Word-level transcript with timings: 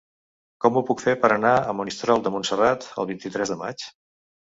Com 0.63 0.77
ho 0.77 0.81
puc 0.85 1.03
fer 1.07 1.11
per 1.25 1.29
anar 1.35 1.51
a 1.57 1.75
Monistrol 1.79 2.23
de 2.29 2.31
Montserrat 2.37 2.87
el 3.05 3.09
vint-i-tres 3.13 3.53
de 3.55 3.59
maig? 3.61 3.85